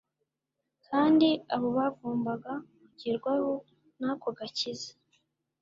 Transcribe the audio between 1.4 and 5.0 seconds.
abo bagombaga kugerwaho n'ako gakiza